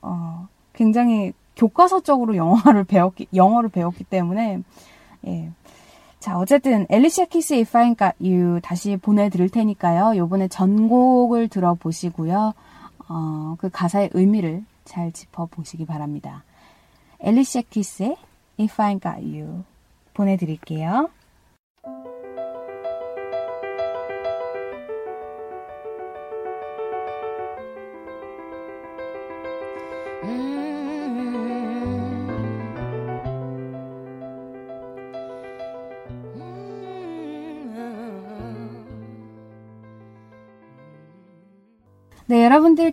[0.00, 4.62] 어, 굉장히 교과서적으로 영어를 배웠기 영어를 배웠기 때문에
[5.26, 5.50] 예.
[6.20, 10.16] 자, 어쨌든 엘리시아 키스 If I Got You 다시 보내드릴 테니까요.
[10.16, 12.54] 요번에 전곡을 들어보시고요.
[13.08, 16.42] 어, 그 가사의 의미를 잘 짚어보시기 바랍니다.
[17.20, 18.16] 엘리시아 키스의
[18.58, 19.64] If I Got You
[20.14, 21.10] 보내드릴게요.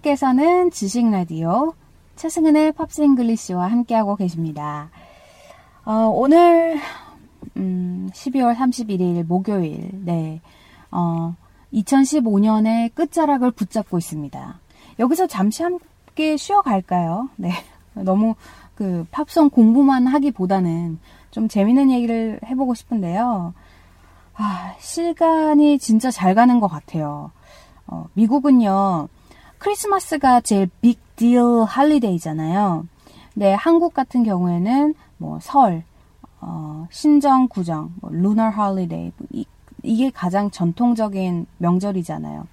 [0.01, 1.73] 여러분들께서는 지식 라디오
[2.15, 4.89] 차승은의 Pops English와 함께하고 계십니다.
[5.85, 6.79] 어, 오늘
[7.57, 10.41] 음, 12월 31일 목요일, 네,
[10.91, 11.35] 어,
[11.73, 14.59] 2015년의 끝자락을 붙잡고 있습니다.
[14.99, 17.29] 여기서 잠시 함께 쉬어갈까요?
[17.37, 17.51] 네,
[17.93, 18.35] 너무
[18.75, 20.99] 그 팝송 공부만 하기보다는
[21.31, 23.53] 좀 재밌는 얘기를 해보고 싶은데요.
[24.35, 27.31] 아, 시간이 진짜 잘 가는 것 같아요.
[27.87, 29.07] 어, 미국은요,
[29.61, 32.87] 크리스마스가 제일 big deal holiday잖아요.
[33.35, 35.83] 네, 한국 같은 경우에는 뭐 설,
[36.39, 39.45] 어, 신정, 구정, 뭐 lunar holiday 이,
[39.83, 42.47] 이게 가장 전통적인 명절이잖아요.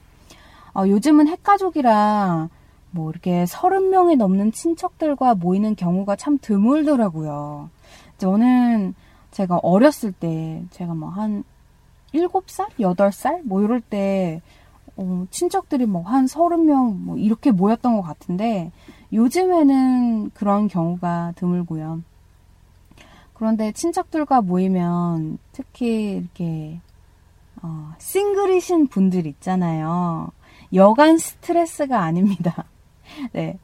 [0.74, 2.50] 어, 요즘은 핵가족이라
[2.90, 7.70] 뭐 이렇게 서른 명이 넘는 친척들과 모이는 경우가 참 드물더라고요.
[8.18, 8.94] 저는
[9.30, 11.42] 제가 어렸을 때 제가 뭐 한
[12.12, 14.42] 일곱 살 여덟 살 뭐 이럴 때
[14.98, 18.72] 어, 친척들이 뭐 한 서른 명 뭐 이렇게 모였던 것 같은데
[19.12, 22.02] 요즘에는 그런 경우가 드물고요.
[23.34, 26.80] 그런데 친척들과 모이면 특히 이렇게
[27.62, 30.30] 어, 싱글이신 분들 있잖아요.
[30.74, 32.64] 여간 스트레스가 아닙니다.
[33.32, 33.58] 네.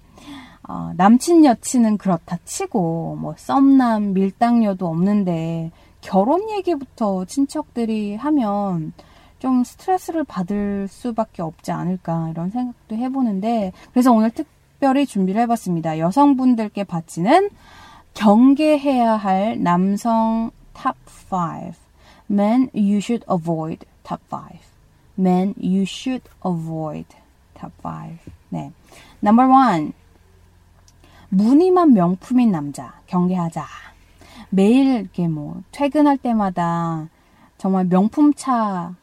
[0.67, 5.71] 어, 남친 여친은 그렇다 치고 뭐 썸남 밀당녀도 없는데
[6.01, 8.93] 결혼 얘기부터 친척들이 하면
[9.45, 15.99] 좀 스트레스를 받을 수밖에 없지 않을까 이런 생각도 해보는데 그래서 오늘 특별히 준비를 해봤습니다.
[15.99, 17.51] 여성분들께 바치는
[18.15, 20.97] 경계해야 할 남성 top
[21.31, 21.75] 5
[22.31, 24.61] Men you should avoid top 5
[25.19, 27.15] Men you should avoid
[27.53, 28.17] top 5
[28.49, 28.73] 네.
[29.23, 29.93] Number 1
[31.29, 33.67] 무늬만 명품인 남자 경계하자.
[34.49, 37.11] 매일 이렇게 뭐 퇴근할 때마다
[37.59, 38.95] 정말 명품차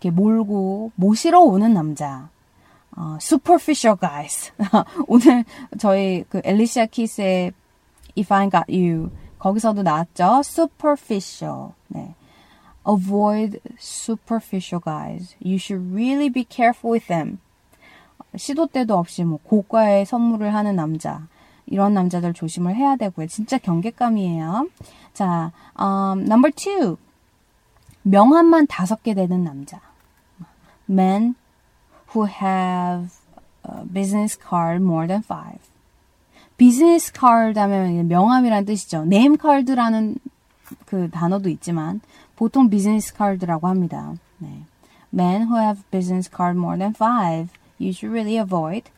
[0.00, 2.28] 이렇게 몰고 모시러 오는 남자.
[2.96, 4.52] 어, superficial guys.
[5.06, 5.44] 오늘
[5.78, 7.52] 저희 그 엘리시아 키스의
[8.16, 10.40] If I Got You 거기서도 나왔죠.
[10.44, 11.72] superficial.
[11.88, 12.14] 네.
[12.88, 15.36] Avoid superficial guys.
[15.44, 17.38] You should really be careful with them.
[18.36, 21.26] 시도 때도 없이 뭐 고가의 선물을 하는 남자.
[21.66, 23.26] 이런 남자들 조심을 해야 되고요.
[23.26, 24.68] 진짜 경계감이에요.
[25.12, 26.96] 자, um, number two.
[28.02, 29.80] 명함만 다섯 개 되는 남자.
[30.88, 31.34] Men
[32.14, 33.10] who have
[33.64, 35.60] a business card more than five.
[36.56, 39.04] business card 하면 명함이란 뜻이죠.
[39.04, 40.16] name card라는
[40.86, 42.00] 그 단어도 있지만
[42.34, 44.14] 보통 business card라고 합니다.
[44.38, 44.62] 네.
[45.12, 48.90] Men who have business card more than five, you should really avoid.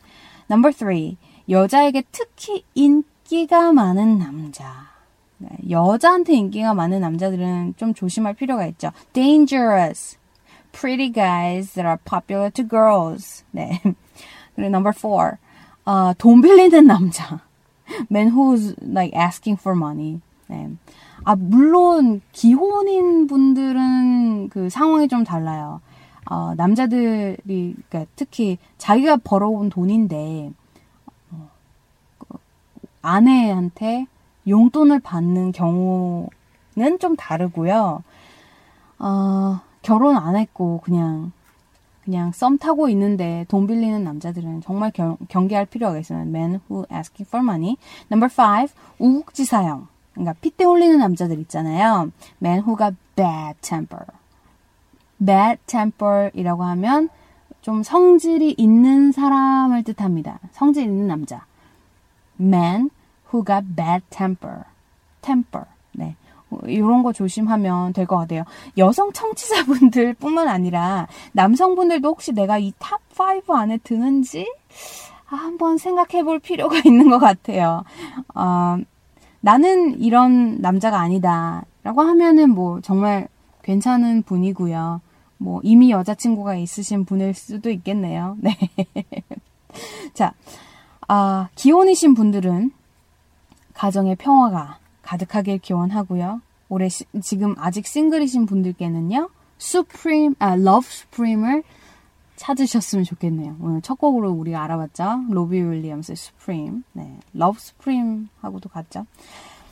[0.49, 4.89] Number three, 여자에게 특히 인기가 많은 남자.
[5.37, 8.91] 네, 여자한테 인기가 많은 남자들은 좀 조심할 필요가 있죠.
[9.13, 10.17] Dangerous.
[10.71, 13.43] Pretty guys that are popular to girls.
[13.51, 13.81] 네.
[14.55, 15.37] 그리고 number four,
[15.85, 17.41] 어, 돈 빌리는 남자.
[18.09, 20.21] Man who's like asking for money.
[20.47, 20.69] 네.
[21.23, 25.81] 아, 물론 기혼인 분들은 그 상황이 좀 달라요.
[26.29, 30.51] 어, 남자들이 그러니까 특히 자기가 벌어온 돈인데
[31.31, 31.49] 어,
[32.17, 32.37] 그
[33.01, 34.07] 아내한테
[34.47, 36.29] 용돈을 받는 경우는
[36.99, 38.03] 좀 다르고요.
[38.99, 41.31] 어, 결혼 안 했고 그냥
[42.03, 46.21] 그냥 썸 타고 있는데 돈 빌리는 남자들은 정말 경, 경계할 필요가 있어요.
[46.21, 47.77] Men who asking for money.
[48.11, 49.87] Number five, 우국지사형.
[50.13, 52.11] 그러니까 핏대 올리는 남자들 있잖아요.
[52.41, 54.05] Men who got bad temper.
[55.23, 57.09] bad temper이라고 하면
[57.61, 60.39] 좀 성질이 있는 사람을 뜻합니다.
[60.51, 61.45] 성질 있는 남자.
[62.39, 62.89] Man
[63.31, 64.63] who got bad temper.
[65.21, 65.65] temper.
[65.93, 66.15] 네.
[66.65, 68.43] 이런 거 조심하면 될 것 같아요.
[68.77, 74.51] 여성 청취자분들 뿐만 아니라 남성분들도 혹시 내가 이 top 5 안에 드는지
[75.25, 77.83] 한번 생각해 볼 필요가 있는 것 같아요.
[78.35, 78.77] 어,
[79.39, 81.63] 나는 이런 남자가 아니다.
[81.83, 83.27] 라고 하면은 뭐 정말
[83.63, 85.01] 괜찮은 분이고요.
[85.37, 88.35] 뭐 이미 여자친구가 있으신 분일 수도 있겠네요.
[88.41, 88.55] 네.
[90.13, 90.33] 자,
[91.07, 92.71] 아, 기혼이신 분들은
[93.73, 96.41] 가정의 평화가 가득하길 기원하고요.
[96.69, 99.29] 올해 시, 지금 아직 싱글이신 분들께는요.
[99.57, 101.63] Supreme, 아, love supreme을
[102.35, 103.57] 찾으셨으면 좋겠네요.
[103.61, 105.25] 오늘 첫 곡으로 우리가 알아봤죠.
[105.29, 106.83] 로비 윌리엄스의 Supreme.
[106.93, 107.19] 네.
[107.33, 109.05] Love supreme하고도 같죠.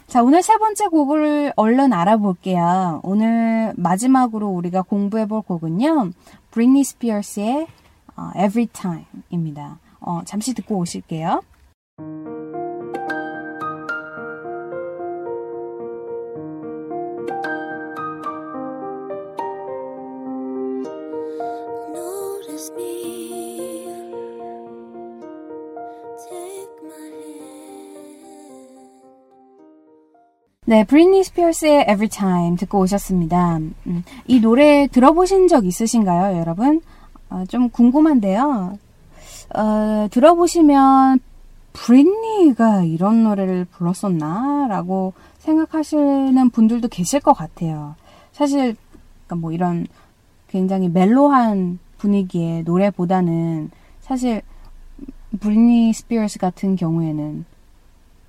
[0.06, 3.00] 자, 오늘 세 번째 곡을 얼른 알아볼게요.
[3.04, 6.12] 오늘 마지막으로 우리가 공부해 볼 곡은요.
[6.52, 7.68] 브리트니 스피어스의
[8.16, 9.80] 어, Everytime입니다.
[10.00, 11.42] 어, 잠시 듣고 오실게요.
[30.70, 33.58] 네, 브리니 스피어스의 Every Time 듣고 오셨습니다.
[33.58, 36.84] 음, 이 노래 들어보신 적 있으신가요, 여러분?
[37.32, 38.78] 어, 좀 궁금한데요.
[39.56, 41.22] 어, 들어보시면
[41.74, 44.68] 브리니가 이런 노래를 불렀었나?
[44.70, 47.96] 라고 생각하시는 분들도 계실 것 같아요.
[48.32, 48.76] 사실,
[49.26, 49.88] 그러니까 뭐 이런
[50.50, 54.44] 굉장히 mellow한 분위기의 노래보다는 사실
[55.40, 57.44] 브리니 스피어스 같은 경우에는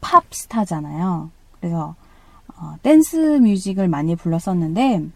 [0.00, 1.28] 팝 스타잖아요.
[1.60, 1.96] 그래서
[2.60, 5.06] 어, 댄스 뮤직을 많이 불렀었는데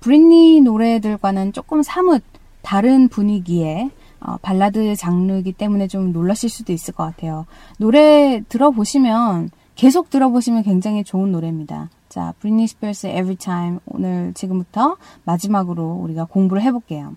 [0.00, 2.22] 브리니 노래들과는 조금 사뭇
[2.62, 7.46] 다른 분위기의 어, 발라드 장르이기 때문에 좀 놀라실 수도 있을 것 같아요.
[7.78, 11.88] 노래 들어보시면 계속 들어보시면 굉장히 좋은 노래입니다.
[12.08, 17.14] 자, 브리니 스피어스의 Every Time 오늘 지금부터 마지막으로 우리가 공부를 해볼게요.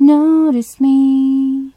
[0.00, 1.72] Notice me,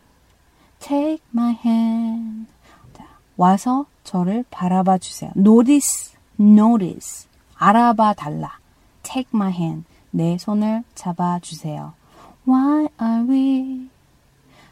[0.80, 2.48] take my hand.
[2.94, 5.32] 자, 와서 저를 바라봐 주세요.
[5.38, 7.28] Notice, notice.
[7.56, 8.60] 알아봐 달라.
[9.04, 9.86] Take my hand.
[10.12, 11.94] 내 손을 잡아 주세요.
[12.48, 13.90] Why are we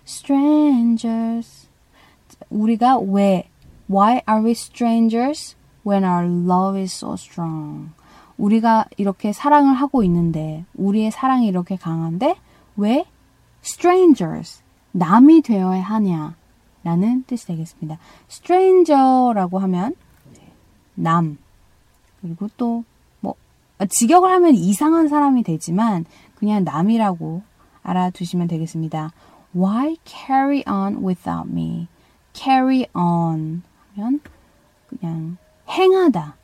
[0.05, 1.67] strangers?
[2.49, 3.49] 우리가 왜
[3.89, 7.91] Why are we strangers when our love is so strong?
[8.37, 12.35] 우리가 이렇게 사랑을 하고 있는데 우리의 사랑이 이렇게 강한데
[12.77, 13.05] 왜
[13.63, 16.35] strangers 남이 되어야 하냐?
[16.83, 17.97] 라는 뜻이 되겠습니다.
[18.29, 19.95] stranger라고 하면
[20.95, 21.37] 남
[22.21, 22.83] 그리고 또
[23.19, 23.35] 뭐
[23.87, 27.41] 직역을 하면 이상한 사람이 되지만 그냥 남이라고
[27.83, 29.11] 알아두시면 되겠습니다.
[29.55, 31.87] Why carry on without me?
[32.33, 33.63] carry on
[33.95, 34.19] 하면
[34.87, 35.37] 그냥
[35.69, 36.35] 행하다.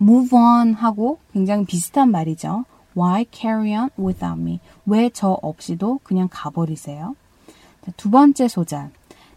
[0.00, 2.64] move on 하고 굉장히 비슷한 말이죠.
[2.96, 4.60] Why carry on without me?
[4.86, 7.16] 왜 저 없이도 그냥 가버리세요?
[7.96, 8.90] 두 번째 소절.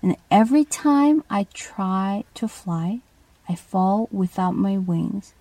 [0.04, 3.00] And every time I try to fly,
[3.48, 5.34] I fall without my wings.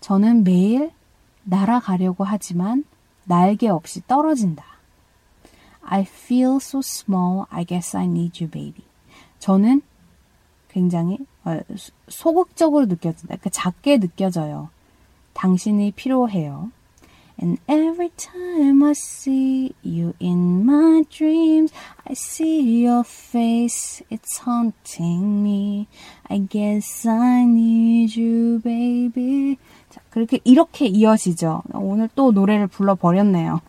[0.00, 0.90] 저는 매일
[1.44, 2.84] 날아가려고 하지만
[3.24, 4.64] 날개 없이 떨어진다.
[5.82, 7.46] I feel so small.
[7.50, 8.84] I guess I need you, baby.
[9.38, 9.82] 저는
[10.68, 11.18] 굉장히
[12.08, 13.36] 소극적으로 느껴진다.
[13.36, 14.70] 그러니까 작게 느껴져요.
[15.34, 16.70] 당신이 필요해요.
[17.40, 21.72] And every time I see you in my dreams,
[22.06, 25.88] I see your face, it's haunting me.
[26.30, 29.58] I guess I need you, baby.
[29.90, 31.62] 자, 그렇게, 이렇게 이어지죠.
[31.74, 33.60] 오늘 또 노래를 불러버렸네요.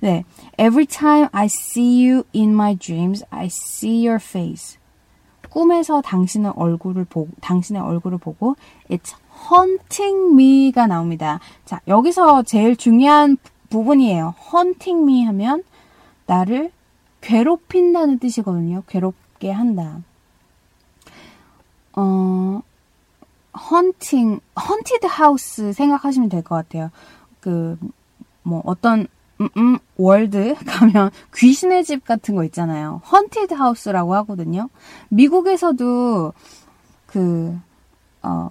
[0.00, 0.24] 네.
[0.58, 4.78] Every time I see you in my dreams, I see your face.
[5.50, 8.56] 꿈에서 당신의 얼굴을 보고, 당신의 얼굴을 보고,
[8.90, 9.14] it's
[9.50, 11.40] haunting me가 나옵니다.
[11.64, 13.36] 자, 여기서 제일 중요한
[13.70, 14.34] 부분이에요.
[14.52, 15.62] haunting me 하면
[16.26, 16.70] 나를
[17.20, 18.82] 괴롭힌다는 뜻이거든요.
[18.86, 19.98] 괴롭게 한다.
[21.94, 22.60] 어,
[23.70, 26.90] haunting, haunted house 생각하시면 될 것 같아요.
[27.40, 27.78] 그,
[28.42, 29.06] 뭐, 어떤,
[29.40, 33.02] 음, 음, 월드 가면 귀신의 집 같은 거 있잖아요.
[33.10, 34.68] haunted house라고 하거든요.
[35.08, 36.32] 미국에서도
[37.06, 37.58] 그,
[38.22, 38.48] 어,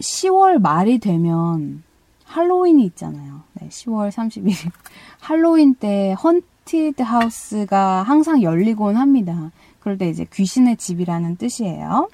[0.00, 1.82] 10월 말이 되면
[2.24, 3.42] 할로윈이 있잖아요.
[3.54, 4.70] 네, 10월 31일.
[5.20, 9.50] 할로윈 때 헌티드 하우스가 항상 열리곤 합니다.
[9.80, 12.08] 그럴 때 이제 귀신의 집이라는 뜻이에요.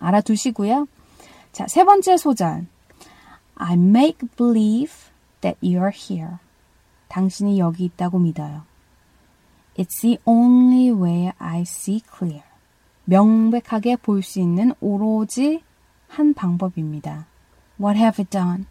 [0.00, 0.86] 알아두시고요.
[1.52, 2.66] 자, 세 번째 소절.
[3.56, 4.94] I make believe
[5.40, 6.38] that you're here.
[7.08, 8.62] 당신이 여기 있다고 믿어요.
[9.76, 12.42] It's the only way I see clear.
[13.04, 15.62] 명백하게 볼 수 있는 오로지
[16.12, 17.24] 한 방법입니다.
[17.80, 18.66] What have I done?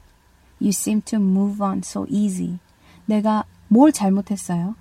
[0.60, 2.60] You seem to move on so easy.
[3.08, 4.76] 내가 뭘 잘못했어요?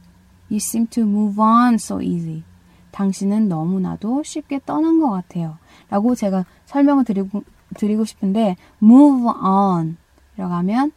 [0.51, 2.43] You seem to move on so easy.
[2.91, 5.57] 당신은 너무나도 쉽게 떠난 것 같아요.
[5.89, 7.45] 라고 제가 설명을 드리고,
[7.77, 9.97] 드리고 싶은데, move on.
[10.37, 10.93] 이라고 하면,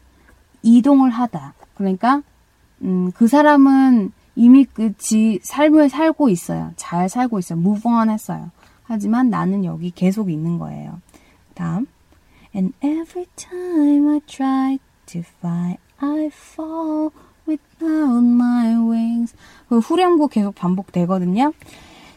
[0.63, 1.53] 이동을 하다.
[1.75, 2.23] 그러니까,
[2.81, 6.73] 음, 그 사람은 이미 그 지, 삶을 살고 있어요.
[6.75, 7.57] 잘 살고 있어요.
[7.57, 8.51] move on 했어요.
[8.83, 10.99] 하지만 나는 여기 계속 있는 거예요.
[11.53, 11.87] 다음.
[12.55, 17.11] And every time I try to fly, I fall
[17.47, 19.33] without my wings.
[19.69, 21.53] 그 후렴구 계속 반복되거든요.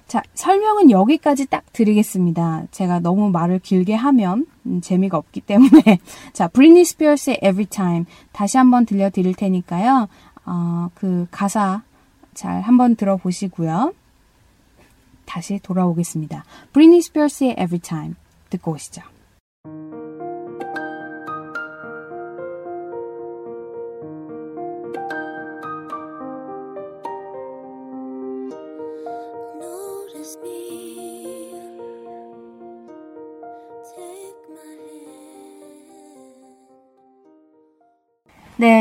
[0.06, 2.66] 자, 설명은 여기까지 딱 드리겠습니다.
[2.70, 5.98] 제가 너무 말을 길게 하면 음, 재미가 없기 때문에.
[6.32, 10.08] 자, 브리니 스피어스의 Every Time 다시 한번 들려드릴 테니까요.
[10.44, 11.82] 어, 그 가사
[12.34, 13.92] 잘 한번 들어보시고요.
[15.24, 16.44] 다시 돌아오겠습니다.
[16.72, 18.14] 브리니 스피어스의 Every Time
[18.50, 19.02] 듣고 오시죠.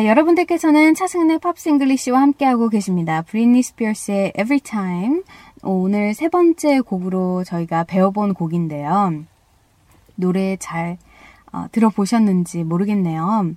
[0.06, 3.24] 네, 여러분들께서는 차승은의 팝스 잉글리시와 함께하고 계십니다.
[3.24, 5.24] 브리니 스피어스의 Every Time.
[5.64, 9.24] 오늘 세 번째 곡으로 저희가 배워본 곡인데요.
[10.14, 11.00] 노래 잘
[11.52, 13.56] 어, 들어보셨는지 모르겠네요.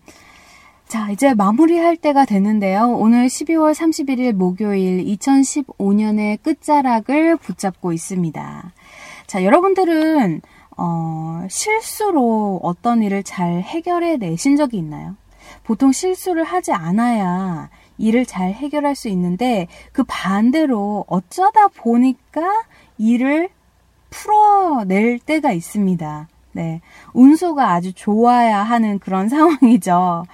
[0.86, 2.96] 자, 이제 마무리할 때가 됐는데요.
[2.96, 8.72] 오늘 12월 31일 목요일 2015년의 끝자락을 붙잡고 있습니다.
[9.26, 10.40] 자, 여러분들은
[10.78, 15.14] 어, 실수로 어떤 일을 잘 해결해 내신 적이 있나요?
[15.64, 22.42] 보통 실수를 하지 않아야 일을 잘 해결할 수 있는데 그 반대로 어쩌다 보니까
[22.96, 23.50] 일을
[24.10, 26.28] 풀어낼 때가 있습니다.
[26.52, 26.80] 네.
[27.12, 30.24] 운수가 아주 좋아야 하는 그런 상황이죠.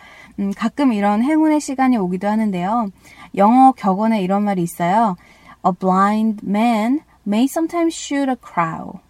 [0.41, 2.91] 음, 가끔 이런 행운의 시간이 오기도 하는데요.
[3.37, 5.17] 영어 격언에 이런 말이 있어요.
[5.67, 9.01] A blind man may sometimes shoot a crow.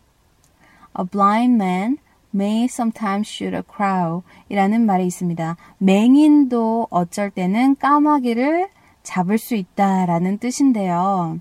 [0.99, 1.99] A blind man
[2.35, 5.57] may sometimes shoot a crow 이라는 말이 있습니다.
[5.79, 8.69] 맹인도 어쩔 때는 까마귀를
[9.03, 11.39] 잡을 수 있다라는 뜻인데요.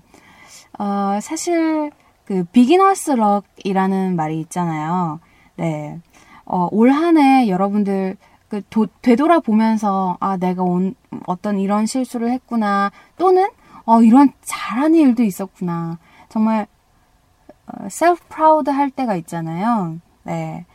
[0.78, 1.90] 어, 사실
[2.24, 5.20] 그 비기너스 럭이라는 말이 있잖아요.
[5.56, 5.98] 네.
[6.44, 8.16] 어, 올 한 해 여러분들
[8.48, 10.94] 그 도, 되돌아보면서 아 내가 온,
[11.26, 13.48] 어떤 이런 실수를 했구나 또는
[13.86, 15.98] 어, 이런 잘하는 일도 있었구나.
[16.28, 16.66] 정말
[17.66, 19.98] 어, self proud 할 때가 있잖아요.
[20.24, 20.66] 네.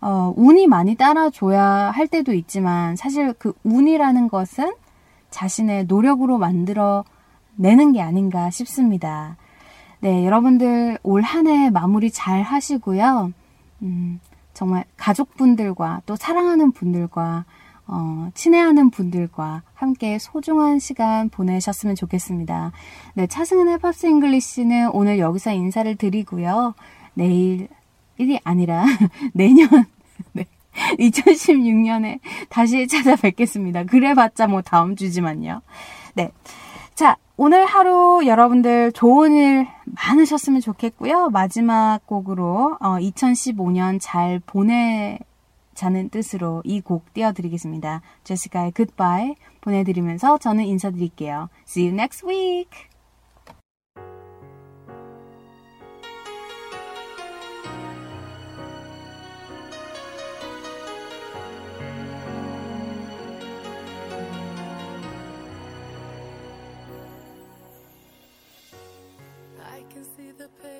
[0.00, 4.72] 어, 운이 많이 따라줘야 할 때도 있지만 사실 그 운이라는 것은
[5.30, 7.04] 자신의 노력으로 만들어
[7.56, 9.36] 내는 게 아닌가 싶습니다.
[10.00, 13.32] 네, 여러분들 올 한 해 마무리 잘 하시고요.
[13.82, 14.20] 음,
[14.54, 17.44] 정말 가족분들과 또 사랑하는 분들과
[17.86, 22.72] 어, 친애하는 분들과 함께 소중한 시간 보내셨으면 좋겠습니다.
[23.14, 26.74] 네, 차승은의 팝스 잉글리시는 오늘 여기서 인사를 드리고요.
[27.14, 27.68] 내일
[28.20, 28.84] 일이 아니라
[29.32, 29.68] 내년
[30.32, 30.44] 네.
[30.98, 33.84] 2016년에 다시 찾아뵙겠습니다.
[33.84, 35.62] 그래봤자 뭐 다음 주지만요.
[36.14, 36.30] 네.
[36.94, 41.30] 자, 오늘 하루 여러분들 좋은 일 많으셨으면 좋겠고요.
[41.30, 48.02] 마지막 곡으로 어, 2015년 잘 보내자는 뜻으로 이 곡 띄워드리겠습니다.
[48.24, 51.48] 제시카의 Goodbye 보내드리면서 저는 인사드릴게요.
[51.66, 52.89] See you next week!
[70.58, 70.79] The pain